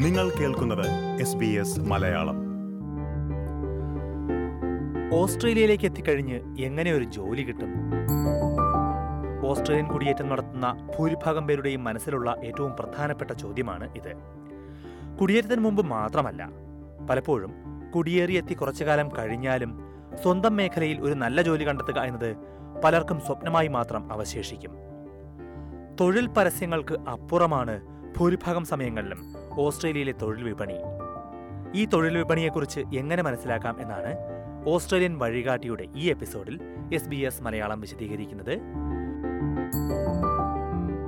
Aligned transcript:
നിങ്ങൾ 0.00 0.30
കേൾക്കുന്നത് 0.30 0.86
മലയാളം. 1.78 2.36
ഓസ്ട്രേലിയയിലേക്ക് 5.14 5.84
എത്തിക്കഴിഞ്ഞ് 5.84 6.60
എങ്ങനെ 6.60 6.92
ഒരു 6.92 7.04
ജോലി 7.04 7.42
കിട്ടും? 7.42 7.70
ഓസ്ട്രേലിയൻ 9.46 9.88
കുടിയേറ്റം 9.88 10.28
നടത്തുന്ന 10.28 10.92
ഭൂരിഭാഗം 10.98 11.46
പേരുടെയും 11.46 11.84
മനസ്സിലുള്ള 11.84 12.36
ഏറ്റവും 12.44 12.72
പ്രധാനപ്പെട്ട 12.72 13.30
ചോദ്യമാണ് 13.30 13.94
ഇത്. 13.96 14.12
കുടിയേറ്റത്തിന് 15.20 15.60
മുമ്പ് 15.60 15.86
മാത്രമല്ല 15.86 16.50
പലപ്പോഴും 17.10 17.52
കുടിയേറിയെത്തി 17.96 18.54
കുറച്ചു 18.54 18.84
കാലം 18.84 19.08
കഴിഞ്ഞാലും 19.18 19.80
സ്വന്തം 20.22 20.56
മേഖലയിൽ 20.56 21.00
ഒരു 21.00 21.14
നല്ല 21.14 21.42
ജോലി 21.42 21.68
കണ്ടെത്തുക 21.68 21.98
എന്നത് 21.98 22.36
പലർക്കും 22.84 23.20
സ്വപ്നമായി 23.20 23.68
മാത്രം 23.68 24.12
അവശേഷിക്കും. 24.12 24.70
തൊഴിൽ 26.00 26.26
പരസ്യങ്ങൾക്ക് 26.26 26.94
അപ്പുറമാണ് 26.94 27.80
ഭൂരിഭാഗം 28.18 28.64
സമയങ്ങളിലും 28.64 29.39
ഓസ്ട്രേലിയയിലെ 29.58 30.12
തൊഴിൽ 30.12 30.44
വിപണി. 30.44 30.74
ഈ 31.74 31.84
തൊഴിൽ 31.84 32.18
വിപണിയെക്കുറിച്ച് 32.18 32.80
എങ്ങനെ 32.80 33.22
മനസ്സിലാക്കാം 33.22 33.82
എന്നാണ് 33.82 34.14
ഓസ്ട്രേലിയൻ 34.66 35.18
വഴികാട്ടിയുടെ 35.18 35.86
ഈ 35.96 36.10
എപ്പിസോഡിൽ 36.10 36.60
എസ് 36.94 37.08
ബി 37.08 37.16
എസ് 37.16 37.42
മലയാളം 37.42 37.80
വിശദീകരിക്കുന്നത്. 37.80 38.60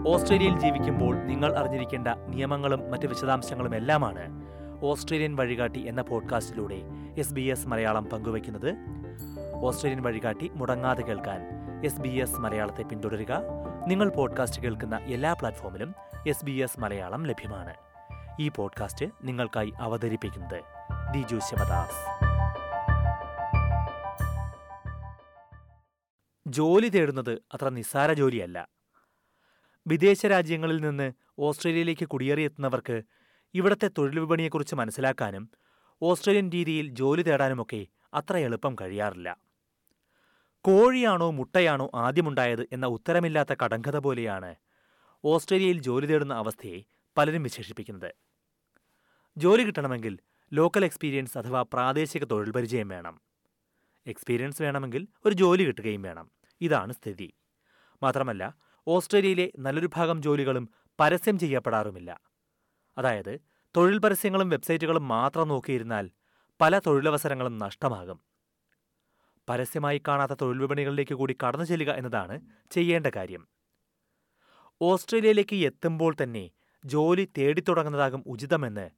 ഓസ്ട്രേലിയയിൽ 0.08 0.60
ജീവിക്കുമ്പോൾ 0.60 1.16
നിങ്ങൾ 1.16 1.56
അറിഞ്ഞിരിക്കേണ്ട 1.56 2.08
നിയമങ്ങളും 2.28 2.90
മറ്റ് 2.90 3.06
വിശദാംശങ്ങളും 3.06 3.76
എല്ലാമാണ് 3.76 4.42
ഓസ്ട്രേലിയൻ 4.82 5.36
വഴികാട്ടി 5.36 5.80
എന്ന 5.80 6.02
പോഡ്കാസ്റ്റിലൂടെ 6.02 6.82
എസ് 7.18 7.34
ബി 7.34 7.40
എസ് 7.40 7.68
മലയാളം 7.68 8.04
പങ്കുവയ്ക്കുന്നത്. 8.04 8.74
ഓസ്ട്രേലിയൻ 9.54 10.02
വഴികാട്ടി 10.02 10.50
മുടങ്ങാതെ 10.54 11.02
കേൾക്കാൻ 11.02 11.62
എസ് 11.84 12.00
ബി 12.00 12.08
എസ് 12.08 12.40
മലയാളത്തെ 12.40 12.82
പിന്തുടരുക. 12.82 13.42
നിങ്ങൾ 13.86 14.08
പോഡ്കാസ്റ്റ് 14.08 14.62
കേൾക്കുന്ന 14.62 14.96
എല്ലാ 14.96 15.32
പ്ലാറ്റ്ഫോമിലും 15.32 15.94
എസ് 16.26 16.44
ബി 16.44 16.52
എസ് 16.52 16.80
മലയാളം 16.80 17.26
ലഭ്യമാണ്. 17.26 17.74
ഈ 18.40 18.48
പോഡ്കാസ്റ്റ് 18.48 19.06
നിങ്ങൾക്കായി 19.22 19.72
അവതരിപ്പിക്കുന്നത് 19.80 20.62
ദിജു 21.14 21.38
ശിവദാസ്. 21.38 22.22
ജോലി 26.46 26.88
തേടുന്നത് 26.88 27.30
അത്ര 27.30 27.68
നിസ്സാര 27.68 28.12
ജോലിയല്ല. 28.12 28.68
വിദേശ 29.86 30.26
രാജ്യങ്ങളിൽ 30.26 30.80
നിന്ന് 30.80 31.12
ഓസ്ട്രേലിയയിലേക്ക് 31.38 32.08
കുടിയേറിയെത്തുന്നവർക്ക് 32.08 33.02
ഇവിടത്തെ 33.54 33.90
തൊഴിൽ 33.98 34.20
വിപണിയെക്കുറിച്ച് 34.20 34.74
മനസ്സിലാക്കാനും 34.74 35.50
ഓസ്ട്രേലിയൻ 36.02 36.50
രീതിയിൽ 36.50 36.86
ജോലി 36.86 37.22
തേടാനുമൊക്കെ 37.22 37.86
അത്ര 38.14 38.36
എളുപ്പം 38.36 38.76
കഴിയാറില്ല. 38.80 39.36
കോഴിയാണോ 40.60 41.30
മുട്ടയാണോ 41.30 41.90
ആദ്യമുണ്ടായത് 41.94 42.68
എന്ന 42.72 42.86
ഉത്തരമില്ലാത്ത 42.86 43.54
കടങ്കഥ 43.64 43.96
പോലെയാണ് 43.96 44.54
ഓസ്ട്രേലിയയിൽ 45.24 45.82
ജോലി 45.82 46.06
തേടുന്ന 46.06 46.34
അവസ്ഥയെ 46.34 46.82
പലരും 47.16 47.42
വിശേഷിപ്പിക്കുന്നത്. 47.42 48.14
ജോലി 49.36 49.62
കിട്ടണമെങ്കിൽ 49.62 50.18
ലോക്കൽ 50.52 50.84
എക്സ്പീരിയൻസ് 50.84 51.38
അഥവാ 51.38 51.62
പ്രാദേശിക 51.62 52.24
തൊഴിൽ 52.24 52.50
പരിചയം 52.50 52.88
വേണം. 52.88 53.20
എക്സ്പീരിയൻസ് 54.06 54.62
വേണമെങ്കിൽ 54.62 55.08
ഒരു 55.24 55.34
ജോലി 55.34 55.64
കിട്ടുകയും 55.64 56.02
വേണം. 56.02 56.30
ഇതാണ് 56.60 56.92
സ്ഥിതി. 56.92 57.32
മാത്രമല്ല 58.02 58.56
ഓസ്ട്രേലിയയിലെ 58.88 59.52
നല്ലൊരു 59.58 59.90
ഭാഗം 59.94 60.22
ജോലികളും 60.22 60.68
പരസ്യം 61.00 61.38
ചെയ്യപ്പെടാറുമില്ല. 61.38 62.20
അതായത് 62.98 63.40
തൊഴിൽ 63.76 63.98
പരസ്യങ്ങളും 63.98 64.48
വെബ്സൈറ്റുകളും 64.48 65.08
മാത്രം 65.08 65.48
നോക്കിയിരുന്നാൽ 65.48 66.10
പല 66.60 66.78
തൊഴിലവസരങ്ങളും 66.78 67.58
നഷ്ടമാകും. 67.58 68.20
പരസ്യമായി 69.48 70.02
കാണാത്ത 70.08 70.32
തൊഴിൽ 70.32 70.58
വിപണികളിലേക്ക് 70.58 71.14
കൂടി 71.14 71.36
കടന്നു 71.46 71.64
ചെല്ലുക 71.64 71.90
എന്നതാണ് 71.90 72.40
ചെയ്യേണ്ട 72.70 73.06
കാര്യം. 73.06 73.48
ഓസ്ട്രേലിയയിലേക്ക് 74.82 75.56
എത്തുമ്പോൾ 75.56 76.16
തന്നെ 76.22 76.50
ജോലി 76.84 77.28
തേടി 77.38 77.60
തുടങ്ങുന്നതാകും 77.60 78.22
ഉചിതമെന്ന് 78.26 78.90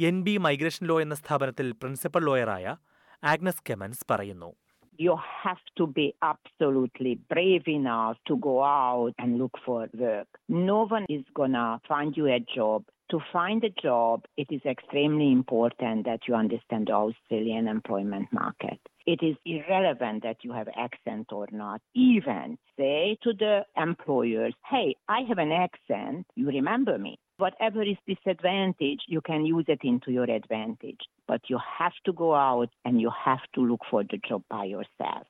എൻ 0.00 0.22
ബി 0.22 0.36
മൈഗ്രേഷൻ 0.36 0.86
ലോ 0.86 1.00
എന്ന 1.00 1.14
സ്ഥാപനത്തിൽ 1.14 1.72
പ്രിൻസിപ്പൽ 1.72 2.24
ലോയറായ 2.24 2.76
ആഗ്നസ് 3.24 3.62
കെമൻസ് 3.70 4.04
പറയുന്നു. 4.10 4.54
You 5.00 5.12
have 5.12 5.56
to 5.76 5.84
be 5.84 6.14
absolutely 6.22 7.14
brave 7.14 7.86
to 8.30 8.34
go 8.34 8.64
out 8.90 9.22
and 9.22 9.40
look 9.40 9.60
for 9.64 9.88
work 9.94 10.54
no 10.66 10.88
is 11.10 11.32
go 11.32 11.46
find 11.88 12.18
you 12.18 12.24
a 12.24 12.38
job 12.56 12.84
to 13.12 13.18
find 13.32 13.64
a 13.64 13.72
job 13.84 14.22
it 14.38 14.54
is 14.54 14.68
extremely 14.68 15.24
important 15.24 16.04
that 16.04 16.30
you 16.30 16.36
understand 16.36 16.92
Australian 16.92 17.68
employment 17.68 18.28
market 18.34 18.95
It 19.06 19.22
is 19.22 19.36
irrelevant 19.46 20.22
that 20.24 20.38
you 20.42 20.52
have 20.52 20.68
accent 20.76 21.26
or 21.30 21.46
not. 21.52 21.80
Even 21.94 22.46
say 22.76 23.16
to 23.22 23.32
the 23.34 23.54
employers, 23.78 24.54
hey, 24.64 24.96
I 25.08 25.20
have 25.22 25.38
an 25.38 25.52
accent, 25.56 26.26
you 26.34 26.48
remember 26.50 26.98
me. 26.98 27.12
Whatever 27.38 27.82
is 27.84 27.98
disadvantage, 28.06 29.02
you 29.06 29.20
can 29.20 29.44
use 29.46 29.66
it 29.68 29.82
into 29.82 30.10
your 30.10 30.28
advantage. 30.30 31.02
But 31.28 31.42
you 31.48 31.58
have 31.70 31.96
to 32.06 32.12
go 32.14 32.34
out 32.34 32.70
and 32.84 33.00
you 33.00 33.12
have 33.20 33.44
to 33.54 33.60
look 33.62 33.82
for 33.90 34.02
the 34.04 34.18
job 34.28 34.42
by 34.50 34.64
yourself. 34.66 35.26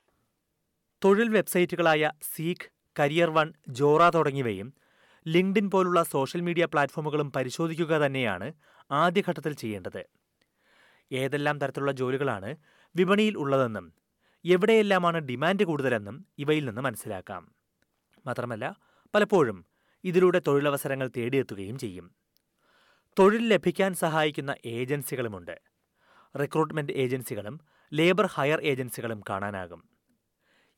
തൊഴിൽ 1.01 1.27
വെബ്സൈറ്റുകളായ 1.29 2.03
Seek 2.29 2.67
career 2.95 3.29
one 3.35 3.47
Jora 3.79 4.03
തുടങ്ങിയവയും 4.15 4.69
LinkedIn 5.25 5.67
പോലുള്ള 5.73 6.01
social 6.13 6.41
media 6.47 6.65
പ്ലാറ്റ്ഫോമുകളും 6.73 7.29
പരിശോധിക്കുക 7.35 7.93
തന്നെയാണ് 8.03 8.47
ആദ്യഘട്ടത്തിൽ 8.91 9.53
ചെയ്യേണ്ടത് 9.61 10.01
ഏതെല്ലാം 11.11 11.57
തരത്തിലുള്ള 11.61 11.93
ജോലികളാണ് 12.01 12.51
വിപണിയിൽ 12.95 13.37
ഉള്ളതെന്നും 13.37 13.93
എവിടെയെല്ലാമാണ് 14.45 15.17
ഡിമാൻഡ് 15.17 15.63
കൂടുതലെന്നും 15.63 16.25
ഇവയിൽ 16.37 16.65
നിന്ന് 16.65 16.81
മനസ്സിലാക്കാം. 16.81 17.51
മാത്രമല്ല 18.25 18.75
പലപ്പോഴും 19.15 19.65
ഇതിലൂടെ 20.03 20.41
തൊഴിലവസരങ്ങൾ 20.47 21.11
തേടിയെത്തുകയും 21.17 21.77
ചെയ്യും. 21.77 22.15
തൊഴിൽ 23.19 23.47
ലഭിക്കാൻ 23.47 23.93
സഹായിക്കുന്ന 23.93 24.55
ഏജൻസികളുമുണ്ട്. 24.65 25.61
റിക്രൂട്ട്മെന്റ് 26.41 26.93
ഏജൻസികളും 26.93 27.59
ലേബർ 27.93 28.25
ഹയർ 28.25 28.61
ഏജൻസികളും 28.61 29.21
കാണാനാകും. 29.29 29.89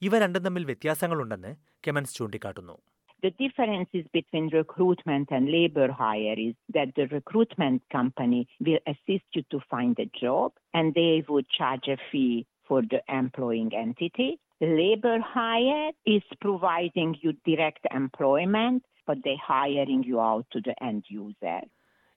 ഇവ 0.02 0.19
രണ്ടും 0.19 0.44
തമ്മിൽ 0.44 0.66
വ്യത്യാസങ്ങളുണ്ടെന്ന് 0.66 1.56
കെമൻസ് 1.88 2.16
ചൂണ്ടിക്കാട്ടുന്നു. 2.16 2.78
The 3.24 3.31
differences 3.34 4.06
between 4.13 4.50
recruitment 4.52 5.28
and 5.30 5.50
labor 5.50 5.91
hire 5.91 6.35
is 6.40 6.56
that 6.69 6.90
the 6.96 7.07
recruitment 7.07 7.81
company 7.91 8.47
will 8.62 8.80
assist 8.88 9.25
you 9.34 9.44
to 9.52 9.59
find 9.69 10.00
a 10.00 10.09
job 10.18 10.52
and 10.74 10.94
they 10.94 11.24
would 11.28 11.47
charge 11.50 11.88
a 11.88 11.97
fee 12.09 12.35
for 12.69 12.81
the 12.84 13.02
employing 13.13 13.72
entity. 13.75 14.30
Labor 14.62 15.18
hire 15.22 15.91
is 16.07 16.24
providing 16.40 17.16
you 17.22 17.34
direct 17.46 17.85
employment, 17.94 18.84
but 19.07 19.18
they 19.25 19.38
hiring 19.44 20.03
you 20.03 20.19
out 20.22 20.46
to 20.51 20.62
the 20.62 20.75
end 20.84 21.03
user. 21.19 21.59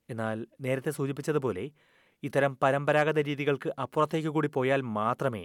എന്നാൽ 0.08 0.38
നേരത്തെ 0.60 0.90
സൂചിപ്പിച്ചതുപോലെ 0.90 1.64
ഇത്തരം 2.22 2.52
പരമ്പരാഗത 2.62 3.20
രീതികൾക്ക് 3.28 3.68
അപ്പുറത്തേക്ക് 3.84 4.28
കൂടി 4.28 4.48
പോയാൽ 4.56 4.80
മാത്രമേ 4.98 5.44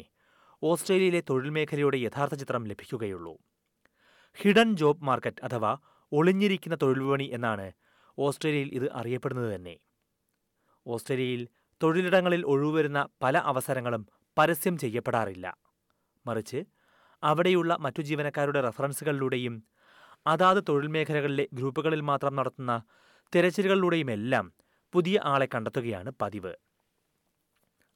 ഓസ്ട്രേലിയയിലെ 0.62 1.22
തൊഴിൽ 1.30 1.52
മേഖലയുടെ 1.58 1.98
യഥാർത്ഥ 2.08 2.36
ചിത്രം 2.42 2.64
ലഭിക്കുകയുള്ളൂ 2.72 3.34
ഹിഡൻ 4.40 4.76
ജോബ് 4.76 5.04
മാർക്കറ്റ് 5.04 5.44
അഥവാ 5.44 5.78
ഒളിഞ്ഞിരിക്കുന്ന 6.12 6.78
തൊഴിൽ 6.82 7.00
വിപണി 7.00 7.24
എന്നാണ് 7.24 7.72
ഓസ്ട്രേലിയയിൽ 8.18 8.70
ഇത് 8.74 8.92
അറിയപ്പെടുന്നത് 8.92 9.56
തന്നെ. 9.56 9.78
ഓസ്ട്രേലിയയിൽ 10.88 11.48
തൊഴിലിടങ്ങളിൽ 11.84 12.46
ഒഴിവുവരുന്ന 12.46 13.08
പല 13.22 13.38
അവസരങ്ങളും 13.38 14.08
പരസ്യം 14.38 14.78
ചെയ്യപ്പെടാറില്ല. 14.78 15.58
മറിച്ച് 16.26 16.66
അവിടെയുള്ള 17.24 17.78
മറ്റു 17.80 18.02
ജീവനക്കാരുടെ 18.02 18.62
റഫറൻസുകളിലൂടെയും 18.62 19.64
അതാത് 20.28 20.64
തൊഴിൽ 20.70 20.88
മേഖലകളിലെ 20.88 21.48
ഗ്രൂപ്പുകളിൽ 21.54 22.02
മാത്രം 22.02 22.36
നടത്തുന്ന 22.36 22.82
തിരച്ചിലുകളിലൂടെയുമെല്ലാം 23.36 24.54
പുതിയ 24.94 25.22
ആളെ 25.24 25.48
കണ്ടെത്തുകയാണ് 25.56 26.12
പതിവ്. 26.22 26.54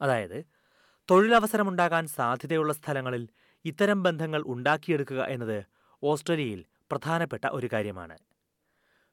അതായത് 0.01 0.45
തൊഴിലവസരമുണ്ടാകാൻ 1.11 2.07
സാധ്യതയുള്ള 2.07 2.73
സ്ഥലങ്ങളിൽ 2.73 3.29
ഇത്തരം 3.65 4.03
ബന്ധങ്ങൾ 4.03 4.43
ഉണ്ടാക്കിയെടുക്കുക 4.47 5.23
എന്നത് 5.25 5.80
ഓസ്ട്രേലിയയിൽ 6.03 6.65
പ്രധാനപ്പെട്ട 6.91 7.47
ഒരു 7.47 7.69
കാര്യമാണ്. 7.73 8.17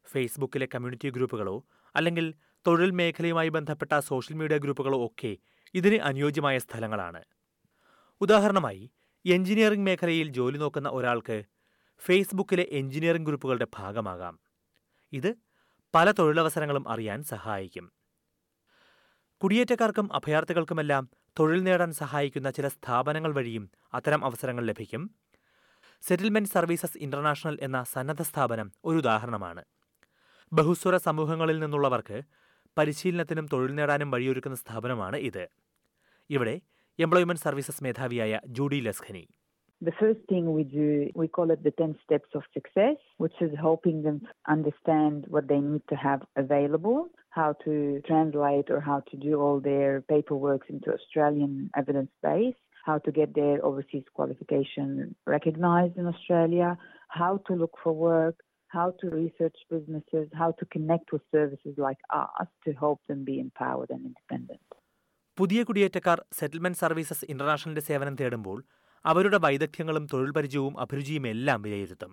ഫേസ്ബുക്കിലെ 0.06 0.68
കമ്മ്യൂണിറ്റി 0.74 1.10
ഗ്രൂപ്പുകളോ 1.10 1.64
അല്ലെങ്കിൽ 1.96 2.34
തൊഴിൽ 2.66 2.90
മേഖലയുമായി 2.90 3.48
ബന്ധപ്പെട്ട 3.48 3.98
സോഷ്യൽ 3.98 4.36
മീഡിയ 4.36 4.58
ഗ്രൂപ്പുകളോ 4.58 5.06
ഒക്കെ 5.06 5.36
ഇതിന് 5.74 5.94
അനുയോജ്യമായ 5.94 6.58
സ്ഥലങ്ങളാണ്. 6.58 7.24
ഉദാഹരണമായി 8.20 8.90
എഞ്ചിനീയറിംഗ് 9.26 9.84
മേഖലയിൽ 9.84 10.28
ജോലി 10.28 10.58
നോക്കുന്ന 10.58 10.88
ഒരാൾക്ക് 10.88 11.44
ഫേസ്ബുക്കിലെ 11.98 12.66
എഞ്ചിനീയറിംഗ് 12.70 13.26
ഗ്രൂപ്പുകളുടെ 13.26 13.66
ഭാഗമാകാം. 13.76 14.38
ഇത് 15.12 15.34
പല 15.94 16.10
തൊഴിലവസരങ്ങളും 16.10 16.88
അറിയാൻ 16.88 17.22
സഹായിക്കും. 17.22 17.92
കുടിയേറ്റക്കാർക്കും 19.42 20.12
അഭയാർത്ഥികൾക്കുമെല്ലാം 20.12 21.08
തൊഴിൽ 21.38 21.62
നേടാൻ 21.62 21.92
സഹായിക്കുന്ന 21.92 22.50
ചില 22.50 22.68
സ്ഥാപനങ്ങൾ 22.68 23.34
വഴിയും 23.34 23.70
അത്തരം 23.94 24.24
അവസരങ്ങൾ 24.24 24.66
ലഭിക്കും. 24.66 25.10
സെറ്റിൽമെന്റ് 26.02 26.52
സർവീസസ് 26.54 26.98
ഇന്റർനാഷണൽ 27.04 27.56
എന്ന 27.66 27.78
സന്നദ്ധ 27.94 28.22
സ്ഥാപനം 28.30 28.68
ഒരു 28.84 28.98
ഉദാഹരണമാണ് 28.98 29.62
ബഹുസ്വര 30.52 30.96
സമൂഹങ്ങളിൽ 31.06 31.58
നിന്നുള്ളവർക്ക് 31.60 32.18
പരിശീലനത്തിനും 32.76 33.46
തൊഴിൽ 33.52 33.72
നേടാനും 33.78 34.10
വഴിയൊരുക്കുന്ന 34.14 34.56
സ്ഥാപനമാണ് 34.56 35.18
ഇത് 35.28 35.44
ഇവിടെ 36.30 36.54
employment 36.98 37.44
services 37.46 37.84
മേധാവിയായ 37.86 38.40
Judy 38.58 38.80
Laskhani 38.88 39.24
The 39.82 39.92
first 39.92 40.22
thing 40.28 40.44
we 40.52 40.64
do, 40.70 40.86
we 41.14 41.26
call 41.28 41.48
it 41.50 41.62
the 41.62 41.70
10 41.72 41.94
steps 42.04 42.30
of 42.34 42.42
success, 42.52 42.96
which 43.18 43.36
is 43.40 43.52
helping 43.56 44.02
them 44.02 44.16
understand 44.48 45.24
what 45.28 45.46
they 45.46 45.60
need 45.60 45.84
to 45.88 45.96
have 45.96 46.22
available, 46.36 46.96
how 47.30 47.50
to 47.64 47.74
translate 48.04 48.70
or 48.70 48.80
how 48.80 48.98
to 49.02 49.16
do 49.18 49.40
all 49.40 49.60
their 49.60 49.92
paperwork 50.04 50.64
into 50.68 50.92
Australian 50.92 51.52
evidence 51.74 52.10
base, 52.22 52.58
how 52.88 52.98
to 52.98 53.10
get 53.12 53.30
their 53.34 53.56
overseas 53.62 54.06
qualification 54.10 54.88
recognized 55.26 55.96
in 55.96 56.06
Australia, 56.06 56.68
how 57.12 57.32
to 57.46 57.54
look 57.54 57.74
for 57.82 57.92
work, 58.04 58.36
how 58.70 58.86
to 59.00 59.06
research 59.12 59.58
businesses, 59.70 60.26
how 60.32 60.50
to 60.52 60.64
connect 60.66 61.08
with 61.12 61.24
services 61.30 61.74
like 61.78 62.00
us 62.14 62.50
to 62.64 62.72
help 62.74 63.00
them 63.08 63.20
be 63.24 63.36
empowered 63.40 63.90
and 63.90 64.02
independent. 64.10 64.64
പുതിയ 65.38 65.60
കുടിയേറ്റക്കാർ 65.62 66.18
settlement 66.38 66.78
services 66.78 67.26
ഇന്റർനാഷണലിന്റെ 67.32 67.82
സേവനം 67.88 68.14
തേടുമ്പോൾ 68.20 68.56
അവരുടെ 69.04 69.38
വൈദഗ്ധ്യങ്ങളും 69.44 70.06
തൊഴിൽ 70.12 70.30
പരിചയവും 70.30 70.74
അഭിരുചിയും 70.80 71.26
എല്ലാം 71.26 71.58
വിലയിരുത്തും 71.62 72.12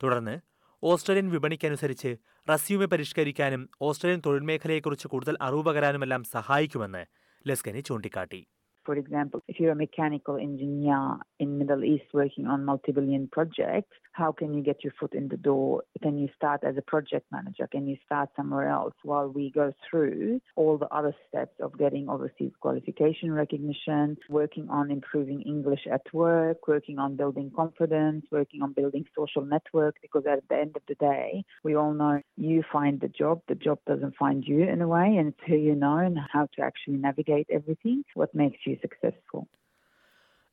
തുടർന്ന് 0.00 0.34
Australian 0.82 1.28
വിപണിക്കനുസരിച്ച് 1.30 2.10
റസ്യൂമെ 2.48 2.86
പരിഷ്കരിക്കാനും 2.94 3.62
Australian 3.88 4.20
തൊഴിൽ 4.26 4.42
മേഖലയെക്കുറിച്ച് 4.50 5.08
കൂടുതൽ 5.12 5.36
അറിവ് 5.46 5.64
പകരാനുമെല്ലാം 5.68 6.22
സഹായിക്കുമെന്ന് 6.34 7.02
ലെസ്കനി 7.44 7.82
ചൂണ്ടിക്കാട്ടി 7.88 8.40
For 8.84 8.96
example, 8.96 9.42
if 9.46 9.60
you're 9.60 9.72
a 9.72 9.76
mechanical 9.76 10.36
engineer 10.36 11.18
in 11.38 11.58
Middle 11.58 11.84
East 11.84 12.06
working 12.12 12.46
on 12.46 12.64
multi-billion 12.64 13.28
projects, 13.28 13.96
how 14.12 14.32
can 14.32 14.52
you 14.52 14.62
get 14.62 14.84
your 14.84 14.92
foot 14.98 15.14
in 15.14 15.28
the 15.28 15.36
door? 15.36 15.84
Can 16.02 16.18
you 16.18 16.28
start 16.36 16.64
as 16.64 16.76
a 16.76 16.82
project 16.82 17.26
manager? 17.30 17.66
Can 17.70 17.86
you 17.86 17.96
start 18.04 18.28
somewhere 18.36 18.68
else 18.68 18.94
while 19.04 19.28
we 19.28 19.50
go 19.50 19.72
through 19.88 20.40
all 20.56 20.78
the 20.78 20.88
other 20.88 21.14
steps 21.28 21.54
of 21.60 21.78
getting 21.78 22.08
overseas 22.08 22.52
qualification 22.60 23.32
recognition, 23.32 24.16
working 24.28 24.68
on 24.68 24.90
improving 24.90 25.42
English 25.42 25.86
at 25.90 26.02
work, 26.12 26.68
working 26.68 26.98
on 26.98 27.16
building 27.16 27.50
confidence, 27.54 28.26
working 28.30 28.62
on 28.62 28.72
building 28.72 29.04
social 29.16 29.44
network? 29.44 29.96
Because 30.02 30.24
at 30.26 30.40
the 30.48 30.56
end 30.56 30.76
of 30.76 30.82
the 30.88 30.94
day, 30.96 31.44
we 31.62 31.76
all 31.76 31.94
know 31.94 32.20
you 32.36 32.62
find 32.70 33.00
the 33.00 33.08
job, 33.08 33.40
the 33.48 33.54
job 33.54 33.78
doesn't 33.86 34.16
find 34.16 34.44
you 34.44 34.64
in 34.64 34.82
a 34.82 34.88
way, 34.88 35.16
and 35.16 35.28
it's 35.28 35.40
who 35.46 35.56
you 35.56 35.74
know 35.74 35.98
and 35.98 36.18
how 36.32 36.48
to 36.54 36.62
actually 36.62 36.96
navigate 36.96 37.46
everything, 37.50 38.04
what 38.14 38.34
makes 38.34 38.58
you 38.66 38.71
successful. 38.76 39.44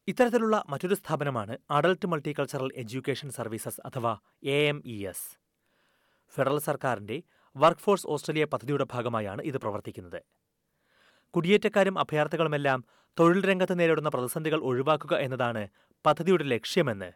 ഇത്തരത്തിലുള്ള 0.08 0.64
മറ്റൊരു 0.70 0.94
സ്ഥാപനമാണ് 0.94 1.58
adult 1.72 2.08
multicultural 2.08 2.70
education 2.76 3.30
services 3.30 3.82
അഥവാ 3.86 4.14
A 4.44 4.68
M 4.68 4.82
E 4.86 5.08
S 5.08 5.28
federal 6.34 6.60
സർക്കാരിന്റെ 6.60 7.24
work 7.56 7.82
force 7.82 8.08
Australia 8.08 8.46
പദ്ധതിയുടെ 8.46 8.86
ഭാഗമായാണ് 8.94 9.42
ഇത് 9.42 9.58
പ്രവർത്തിക്കുന്നത്. 9.58 10.20
കുടിയേറ്റക്കാരും 11.34 12.00
അഭയാർത്ഥികളുമെല്ലാം 12.00 12.80
തൊഴിൽ 13.18 13.50
രംഗത്ത് 13.50 13.80
നേരിടുന്ന 13.80 14.10
പ്രതിസന്ധികൾ 14.10 14.60
ഒഴിവാക്കുക 14.60 15.16
എന്നതാണ് 15.18 15.68
പദ്ധതിയുടെ 16.06 16.44
ലക്ഷ്യമെന്ന് 16.44 17.12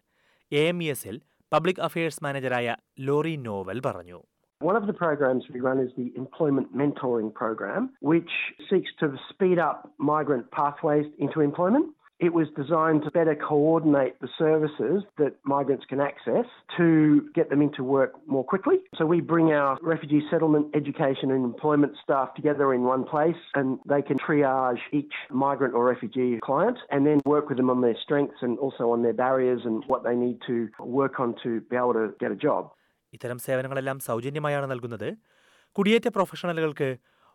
എ 0.51 0.67
എം 0.67 0.83
ഇ 0.83 0.89
എസിൽ 0.89 1.21
പബ്ലിക് 1.51 1.81
അഫയേഴ്സ് 1.81 2.23
മാനേജറായ 2.23 2.75
ലോറി 2.99 3.35
നോവൽ 3.35 3.79
പറഞ്ഞു. 3.79 4.19
One 4.63 4.77
of 4.77 4.87
the 4.87 4.93
programs 4.93 5.43
we 5.53 5.59
run 5.59 5.77
is 5.77 5.89
the 5.97 6.13
Employment 6.15 6.73
Mentoring 6.73 7.33
Program, 7.33 7.89
which 7.99 8.29
seeks 8.69 8.89
to 9.01 9.13
speed 9.29 9.59
up 9.59 9.91
migrant 9.97 10.49
pathways 10.51 11.05
into 11.19 11.41
employment. 11.41 11.93
It 12.21 12.33
was 12.33 12.47
designed 12.55 13.03
to 13.03 13.11
better 13.11 13.35
coordinate 13.35 14.21
the 14.21 14.29
services 14.37 15.03
that 15.17 15.33
migrants 15.43 15.83
can 15.89 15.99
access 15.99 16.45
to 16.77 17.27
get 17.35 17.49
them 17.49 17.61
into 17.61 17.83
work 17.83 18.13
more 18.25 18.45
quickly. 18.45 18.77
So 18.97 19.05
we 19.05 19.19
bring 19.19 19.51
our 19.51 19.77
refugee 19.81 20.21
settlement, 20.31 20.67
education, 20.73 21.31
and 21.31 21.43
employment 21.43 21.97
staff 22.01 22.33
together 22.33 22.73
in 22.73 22.83
one 22.83 23.03
place 23.03 23.35
and 23.55 23.79
they 23.85 24.01
can 24.01 24.17
triage 24.17 24.79
each 24.93 25.11
migrant 25.29 25.73
or 25.73 25.83
refugee 25.83 26.39
client 26.41 26.77
and 26.89 27.05
then 27.05 27.19
work 27.25 27.49
with 27.49 27.57
them 27.57 27.69
on 27.69 27.81
their 27.81 27.97
strengths 28.01 28.37
and 28.41 28.57
also 28.59 28.91
on 28.91 29.03
their 29.03 29.11
barriers 29.11 29.59
and 29.65 29.83
what 29.87 30.05
they 30.05 30.15
need 30.15 30.39
to 30.47 30.69
work 30.79 31.19
on 31.19 31.35
to 31.43 31.59
be 31.69 31.75
able 31.75 31.91
to 31.91 32.13
get 32.21 32.31
a 32.31 32.35
job. 32.37 32.71
ഇത്തരം 33.13 33.37
സേവനങ്ങളെല്ലാം 33.37 33.99
സൗജന്യമായാണ് 33.99 34.71
നൽകുന്നത്. 34.71 35.09
കുടിയേറ്റ 35.75 36.07
പ്രൊഫഷണലുകൾക്ക് 36.07 36.89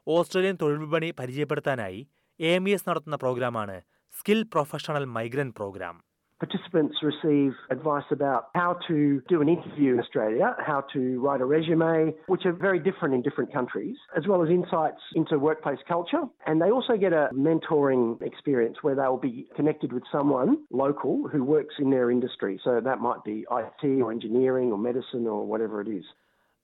Australian 0.06 0.56
തൊഴിൽ 0.62 0.78
വിപണി 0.78 1.10
പരിചയപ്പെടുത്താനായി 1.10 2.00
A 2.40 2.50
M 2.54 2.68
E 2.68 2.72
S 2.74 2.88
നടത്തുന്ന 2.88 3.16
പ്രോഗ്രാമാണ് 3.16 3.76
skill 4.14 4.42
professional 4.42 5.04
migrant 5.04 5.54
program. 5.54 5.96
Participants 6.40 6.94
receive 7.02 7.52
advice 7.70 8.04
about 8.12 8.42
how 8.54 8.78
to 8.86 9.20
do 9.28 9.36
an 9.40 9.48
interview 9.48 9.94
in 9.94 9.98
Australia, 9.98 10.54
how 10.64 10.80
to 10.94 11.00
write 11.20 11.40
a 11.40 11.44
resume, 11.44 12.14
which 12.28 12.44
are 12.46 12.52
very 12.52 12.78
different 12.78 13.12
in 13.16 13.22
different 13.22 13.52
countries, 13.52 13.96
as 14.16 14.24
well 14.28 14.40
as 14.44 14.48
insights 14.48 15.02
into 15.16 15.36
workplace 15.36 15.82
culture. 15.88 16.22
And 16.46 16.62
they 16.62 16.70
also 16.70 16.96
get 16.96 17.12
a 17.12 17.24
mentoring 17.48 18.22
experience 18.22 18.76
where 18.82 18.94
they'll 18.94 19.24
be 19.32 19.48
connected 19.56 19.92
with 19.92 20.04
someone 20.12 20.50
local 20.84 21.26
who 21.32 21.42
works 21.42 21.74
in 21.80 21.90
their 21.90 22.08
industry. 22.16 22.60
So 22.64 22.80
that 22.88 23.00
might 23.00 23.22
be 23.24 23.36
IT 23.62 23.82
or 24.02 24.12
engineering 24.12 24.70
or 24.70 24.78
medicine 24.90 25.26
or 25.34 25.40
whatever 25.52 25.76
it 25.86 25.90
is. 25.98 26.06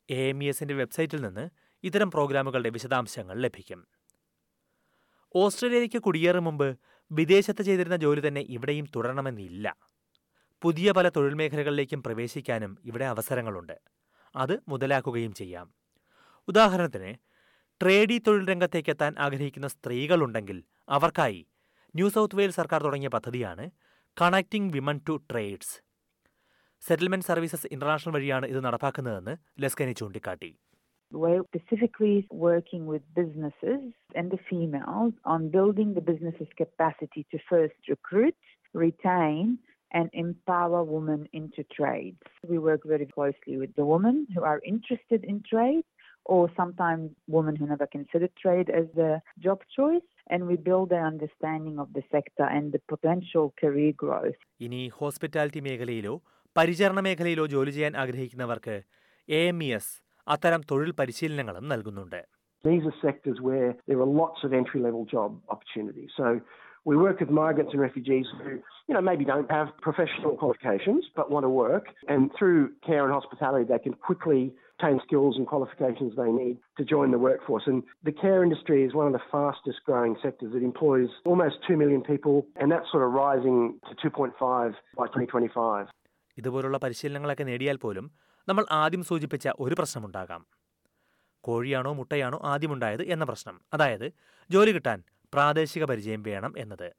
A 0.09 0.23
M 0.31 0.39
വെബ്സൈറ്റിൽ 0.83 1.21
നിന്ന് 1.23 1.45
ഇത്തരം 1.85 2.09
പ്രോഗ്രാമുകളുടെ 2.15 2.71
വിശദാംശങ്ങൾ 2.77 3.37
ലഭിക്കും 3.45 3.81
ഓസ്ട്രേലിയയിലേക്ക് 5.35 6.01
കുടിയേറും 6.07 6.45
മുമ്പ് 6.45 6.69
വിദേശത്ത് 7.11 7.63
ചെയ്തിരുന്ന 7.63 7.97
ജോലി 7.97 8.29
തന്നെ 8.29 8.41
ഇവിടെയും 8.41 8.87
തുടരണമെന്നില്ല. 8.97 9.77
പുതിയ 10.63 10.93
പല 10.93 11.09
തൊഴിൽ 11.09 11.35
മേഖലകളിലേക്കും 11.35 12.03
പ്രവേശിക്കാനും 12.03 12.79
ഇവിടെ 12.85 13.05
അവസരങ്ങളുണ്ട്. 13.05 13.81
അത് 14.37 14.61
മുതലാക്കുകയും 14.69 15.35
ചെയ്യാം. 15.35 15.75
ഉദാഹരണത്തിന് 16.49 17.15
ട്രേഡി 17.83 18.19
തൊഴിൽ 18.19 18.49
രംഗത്തേക്ക് 18.49 18.91
എത്താൻ 18.91 19.15
ആഗ്രഹിക്കുന്ന 19.19 19.69
സ്ത്രീകളുണ്ടെങ്കിൽ 19.69 20.65
അവർക്കായി 20.89 21.47
ന്യൂ 21.95 22.09
സൗത്ത് 22.09 22.37
വെയിൽസ് 22.37 22.57
സർക്കാർ 22.57 22.83
തുടങ്ങിയ 22.83 23.09
പദ്ധതിയാണ് 23.09 23.71
connecting 24.21 24.73
women 24.73 25.01
to 25.09 25.21
trades. 25.31 25.83
Settlement 26.87 27.27
services 27.27 27.67
international 27.73 28.15
വഴിയാണ് 28.15 28.47
ഇത് 28.47 28.65
നടപ്പാക്കുന്നതെന്ന് 28.65 29.37
ലെസ്കനി 29.63 29.93
ചൂണ്ടിക്കാട്ടി. 29.93 30.59
We're 31.14 31.44
specifically 31.52 32.16
working 32.30 32.86
with 32.86 33.02
businesses 33.16 33.82
and 34.16 34.30
the 34.30 34.40
females 34.50 35.14
on 35.26 35.50
building 35.50 35.94
the 35.94 36.02
business's 36.02 36.48
capacity 36.56 37.26
to 37.32 37.38
first 37.50 37.80
recruit, 37.88 38.36
retain, 38.76 39.46
and 39.92 40.08
empower 40.14 40.84
women 40.84 41.28
into 41.34 41.62
trades. 41.78 42.22
We 42.48 42.58
work 42.60 42.82
very 42.86 43.08
closely 43.08 43.58
with 43.58 43.74
the 43.76 43.86
women 43.86 44.28
who 44.34 44.44
are 44.44 44.62
interested 44.64 45.24
in 45.24 45.42
trade 45.52 45.86
or 46.26 46.42
sometimes 46.56 47.10
women 47.28 47.56
who 47.56 47.66
never 47.66 47.88
considered 47.88 48.34
trade 48.40 48.70
as 48.70 48.86
a 49.00 49.12
job 49.40 49.60
choice. 49.76 50.08
And 50.32 50.46
we 50.50 50.58
build 50.58 50.90
their 50.90 51.06
understanding 51.14 51.80
of 51.80 51.88
the 51.98 52.04
sector 52.12 52.46
and 52.56 52.72
the 52.72 52.82
potential 52.94 53.46
career 53.62 53.94
growth. 54.04 54.38
ഇനി 54.66 54.82
hospitality 55.00 55.62
മേഖലയിലോ 55.70 56.14
പരിചരണ 56.56 57.00
മേഖലയിലോ 57.08 57.46
ജോലി 57.56 57.74
ചെയ്യാൻ 57.78 57.96
ആഗ്രഹിക്കുന്നവർക്ക് 58.04 58.76
A 59.30 59.42
M 59.54 59.60
E 59.68 59.70
S 59.80 59.92
അത്തരം 60.28 60.62
തൊഴിൽ 60.72 60.92
പരിശീലനങ്ങളും 61.02 61.72
നൽകുന്നുണ്ട് 61.74 62.22
These 62.64 62.86
are 62.90 62.96
sectors 63.04 63.38
where 63.48 63.68
there 63.90 64.00
are 64.04 64.12
lots 64.24 64.40
of 64.46 64.50
entry 64.60 64.80
level 64.88 65.04
job 65.14 65.30
opportunities. 65.54 66.10
So 66.20 66.26
we 66.90 66.96
work 67.06 67.18
with 67.24 67.30
migrants 67.30 67.72
and 67.76 67.82
refugees 67.88 68.28
who, 68.40 68.50
you 68.88 68.94
know, 68.96 69.04
maybe 69.10 69.24
don't 69.26 69.52
have 69.58 69.68
professional 69.88 70.34
qualifications 70.42 71.04
but 71.20 71.26
want 71.36 71.46
to 71.50 71.54
work. 71.68 71.86
And 72.14 72.22
through 72.38 72.60
care 72.90 73.04
and 73.06 73.14
hospitality, 73.20 73.66
they 73.72 73.80
can 73.86 73.96
quickly 74.08 74.42
obtain 74.74 75.00
skills 75.08 75.34
and 75.40 75.46
qualifications 75.54 76.12
they 76.16 76.32
need 76.42 76.56
to 76.80 76.84
join 76.96 77.12
the 77.12 77.22
workforce. 77.28 77.66
And 77.72 77.80
the 78.10 78.16
care 78.24 78.44
industry 78.48 78.80
is 78.88 78.94
one 79.02 79.08
of 79.08 79.14
the 79.20 79.24
fastest 79.36 79.80
growing 79.90 80.16
sectors. 80.26 80.52
It 80.60 80.64
employs 80.72 81.10
almost 81.32 81.56
2 81.68 81.78
million 81.84 82.02
people, 82.12 82.36
and 82.60 82.68
that's 82.74 82.90
sort 82.96 83.04
of 83.08 83.12
rising 83.26 83.58
to 83.90 83.94
2.5 84.04 84.74
by 85.00 85.08
2025. 85.16 85.88
ഇതുപോലുള്ള 86.40 86.78
പരിശീലനങ്ങളൊക്കെ 86.78 87.44
നേടിയാൽ 87.44 87.78
പോലും 87.86 88.06
നമ്മൾ 88.49 88.67
ആദ്യം 88.71 89.05
സൂചിപ്പിച്ച 89.05 89.49
ഒരു 89.61 89.75
പ്രശ്നമുണ്ടാകാം. 89.75 90.47
കോഴിയാണോ 91.41 91.93
മുട്ടയാണോ 91.93 92.41
ആദ്യമുണ്ടായത് 92.45 93.03
എന്ന 93.03 93.25
പ്രശ്നം. 93.25 93.61
അതായത് 93.75 94.13
ജോലി 94.51 94.71
കിട്ടാൻ 94.71 95.03
പ്രാദേശിക 95.35 95.85
പരിചയം 95.85 96.23
വേണം 96.23 96.55
എന്നത്. 96.59 96.93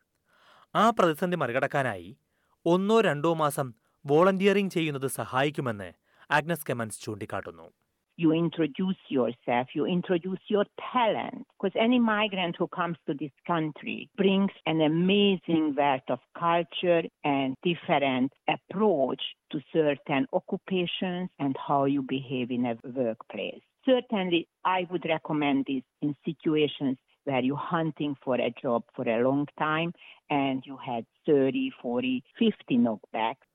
ആ 0.76 0.90
പ്രതിസന്ധി 0.90 1.38
മറികടക്കാനായി 1.38 2.18
ഒന്നോ 2.66 3.02
രണ്ടോ 3.02 3.34
മാസം 3.34 3.74
വോളണ്ടിയറിംഗ് 4.06 4.72
ചെയ്യുന്നത് 4.72 5.08
സഹായിക്കുമെന്ന് 5.08 5.94
ആഗ്നസ് 6.32 6.66
കെമൻസ് 6.70 7.02
ചൂണ്ടിക്കാട്ടുന്നു. 7.02 7.72
you 8.17 8.33
introduce 8.33 9.03
yourself, 9.09 9.69
you 9.75 9.87
introduce 9.87 10.39
your 10.49 10.67
talent. 10.93 11.47
Because 11.59 11.75
any 11.87 11.99
migrant 11.99 12.55
who 12.59 12.69
comes 12.69 12.99
to 13.07 13.15
this 13.15 13.31
country 13.47 14.11
brings 14.17 14.51
an 14.67 14.79
amazing 14.83 15.75
wealth 15.77 16.09
of 16.09 16.19
culture 16.39 17.03
and 17.25 17.57
different 17.63 18.31
approach 18.57 19.23
to 19.53 19.61
certain 19.73 20.27
occupations 20.35 21.31
and 21.39 21.57
how 21.67 21.85
you 21.87 22.03
behave 22.03 22.51
in 22.51 22.67
a 22.67 22.77
workplace. 23.01 23.63
Certainly, 23.87 24.49
I 24.65 24.87
would 24.91 25.07
recommend 25.09 25.65
this 25.67 25.83
in 26.03 26.15
situations 26.25 26.99
where 27.25 27.43
you're 27.43 27.57
hunting 27.57 28.17
for 28.23 28.35
a 28.35 28.53
job 28.63 28.83
for 28.95 29.09
a 29.09 29.23
long 29.27 29.47
time 29.59 29.93
and 30.29 30.63
you 30.67 30.77
had 30.77 31.07
30, 31.27 31.71
40, 31.83 32.23
50 32.39 32.77
knockbacks. 32.85 33.47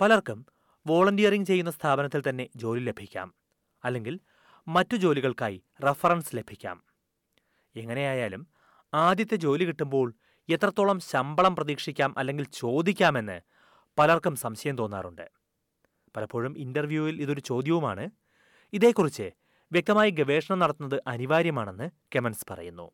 പലർക്കും 0.00 0.38
volunteering 0.86 1.48
ചെയ്യുന്ന 1.50 1.70
സ്ഥാപനത്തിൽ 1.70 2.20
തന്നെ 2.28 2.44
ജോലി 2.62 2.82
ലഭിക്കാം 2.88 3.28
അല്ലെങ്കിൽ 3.85 4.19
മറ്റു 4.67 4.95
ജോലികൾക്കായി 4.95 5.63
reference 5.83 6.35
ലഭിക്കാം. 6.35 6.83
എങ്ങനെയായാലും 7.75 8.47
ആദ്യത്തെ 8.93 9.35
ജോലി 9.35 9.65
കിട്ടുമ്പോൾ 9.65 10.13
എത്രത്തോളം 10.49 10.99
ശമ്പളം 10.99 11.55
പ്രതീക്ഷിക്കാം 11.55 12.15
അല്ലെങ്കിൽ 12.17 12.45
ചോദിക്കാമെന്ന് 12.45 13.41
പലർക്കും 13.99 14.35
സംശയം 14.35 14.77
തോന്നാറുണ്ട്. 14.77 15.29
പലപ്പോഴും 16.17 16.57
ഇന്റർവ്യൂവിൽ 16.57 17.21
ഇതൊരു 17.21 17.39
ചോദ്യവുമാണ്. 17.39 18.09
ഇതേക്കുറിച്ച് 18.73 19.31
വ്യക്തമായി 19.71 20.09
ഗവേഷണം 20.09 20.59
നടത്തുന്നത് 20.59 21.03
അനിവാര്യമാണെന്ന് 21.07 21.89
കെമൻസ് 22.15 22.45
പറയുന്നു. 22.49 22.91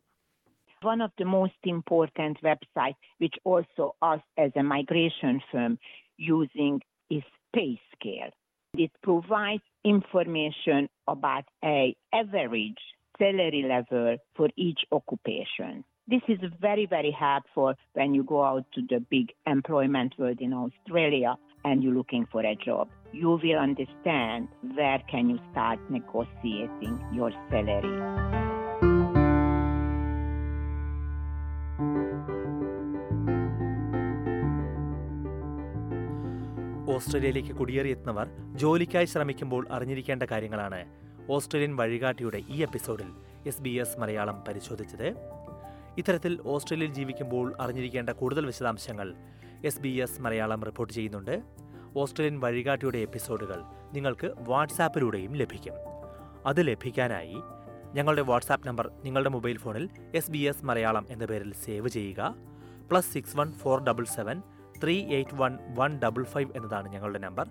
One 0.86 1.00
of 1.00 1.10
the 1.24 1.28
most 1.34 1.74
important 1.74 2.34
websites, 2.46 3.26
which 3.26 3.36
also 3.48 3.88
us 4.14 4.46
as 4.46 4.50
a 4.62 4.68
migration 4.74 5.38
firm 5.52 5.76
using, 6.30 6.78
is 7.14 7.26
PayScale. 7.56 8.32
It 8.74 8.90
provides 9.02 9.62
information 9.84 10.88
about 11.06 11.44
a 11.64 11.96
average 12.12 12.78
salary 13.18 13.64
level 13.66 14.16
for 14.36 14.48
each 14.56 14.80
occupation. 14.92 15.84
This 16.06 16.22
is 16.28 16.38
very, 16.60 16.86
very 16.86 17.10
helpful 17.10 17.74
when 17.94 18.14
you 18.14 18.24
go 18.24 18.44
out 18.44 18.64
to 18.74 18.82
the 18.88 19.00
big 19.00 19.32
employment 19.46 20.14
world 20.18 20.40
in 20.40 20.52
Australia 20.52 21.36
and 21.64 21.82
you're 21.82 21.94
looking 21.94 22.26
for 22.30 22.44
a 22.44 22.56
job. 22.56 22.88
You 23.12 23.38
will 23.42 23.58
understand 23.58 24.48
where 24.74 25.02
can 25.10 25.28
you 25.30 25.38
start 25.50 25.78
negotiating 25.90 27.00
your 27.12 27.32
salary. 27.50 28.37
ഓസ്ട്രേലിയയിലേക്ക് 36.98 37.52
കുടിയേറിയെത്തുന്നവർ 37.56 38.28
ജോലിക്കായി 38.54 39.04
ശ്രമിക്കുമ്പോൾ 39.04 39.66
അറിഞ്ഞിരിക്കേണ്ട 39.70 40.22
കാര്യങ്ങളാണ്. 40.22 40.80
Australian 41.30 41.76
വഴികാട്ടിയുടെ 41.76 42.42
ഈ 42.48 42.56
എപ്പിസോഡിൽ 42.62 43.10
S 43.46 43.62
B 43.62 43.70
S 43.82 43.98
Malayalam 43.98 44.44
പരിശോധിച്ചത്. 44.48 45.08
ഇത്തരത്തിൽ 45.98 46.40
ഓസ്ട്രേലിയയിൽ 46.44 46.92
ജീവിക്കുമ്പോൾ 46.94 47.54
അറിഞ്ഞിരിക്കേണ്ട 47.60 48.10
കൂടുതൽ 48.10 48.46
വിശദാംശങ്ങൾ 48.46 49.14
S 49.64 49.80
B 49.80 49.88
S 49.88 50.20
Malayalam 50.20 50.64
report 50.64 50.94
ചെയ്യുന്നുണ്ട്. 50.94 51.42
ഓസ്ട്രേലിയൻ 51.96 52.40
വഴികാട്ടിയുടെ 52.40 52.98
എപ്പിസോഡുകൾ 52.98 53.62
നിങ്ങൾക്ക് 53.92 54.34
വാട്സാപ്പിലൂടെയും 54.48 55.34
ലഭിക്കും. 55.34 55.76
അത് 56.46 56.68
ലഭിക്കാനായി 56.68 57.38
ഞങ്ങളുടെ 57.94 58.22
വാട്സാപ്പ് 58.22 58.68
നമ്പർ 58.68 58.90
നിങ്ങളുടെ 59.04 59.30
മൊബൈൽ 59.30 59.58
ഫോണിൽ 59.58 59.88
എസ് 60.14 60.30
ബി 60.30 60.38
എസ് 60.38 60.64
മലയാളം 60.64 61.06
എന്ന 61.10 61.24
പേരിൽ 61.24 61.52
സേവ് 61.64 61.88
ചെയ്യുക. 61.88 62.34
Plus 62.90 63.12
six 63.12 63.36
one 63.36 63.52
four 63.52 63.84
double 63.84 64.04
seven 64.04 64.42
three 64.84 65.04
eight 65.04 65.34
one 65.34 65.58
one 65.74 65.98
double 65.98 66.24
five 66.24 66.50
എന്നതാണ് 66.56 66.88
ഞങ്ങളുടെ 66.88 67.18
നമ്പർ 67.18 67.48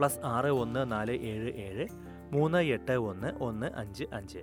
പ്ലസ് 0.00 0.18
ആറ് 0.24 0.46
ഒന്ന് 0.46 0.92
നാല് 0.92 1.12
ഏഴ് 1.12 1.50
ഏഴ് 1.54 1.88
മൂന്ന് 2.32 2.58
എട്ട് 2.58 2.92
ഒന്ന് 2.92 3.32
ഒന്ന് 3.40 3.70
അഞ്ച് 3.76 4.04
അഞ്ച്. 4.12 4.38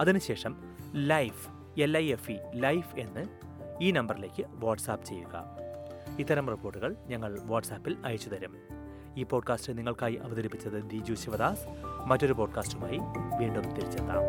അതിനുശേഷം 0.00 0.56
life 0.94 1.48
L 1.80 1.98
I 1.98 2.12
F 2.12 2.30
E 2.30 2.36
life 2.54 2.96
എന്ന് 2.96 3.26
ഈ 3.80 3.90
നമ്പറിലേക്ക് 3.90 4.44
വാട്സാപ്പ് 4.48 5.06
ചെയ്യുക. 5.06 5.44
ഇത്തരം 6.18 6.48
റിപ്പോർട്ടുകൾ 6.48 6.96
ഞങ്ങൾ 7.06 7.38
വാട്സാപ്പിൽ 7.42 7.96
അയച്ചു 8.04 8.28
തരും. 8.28 8.56
ഈ 9.16 9.22
പോഡ്കാസ്റ്റ് 9.22 9.78
നിങ്ങൾക്കായി 9.78 10.14
അവതരിപ്പിച്ചത് 10.14 10.82
ദിജു 10.82 11.14
ശിവദാസ്. 11.14 11.66
മറ്റൊരു 12.06 12.32
പോഡ്കാസ്റ്റുമായി 12.32 12.98
വീണ്ടും 13.38 13.74
തിരിച്ചെത്താം. 13.74 14.22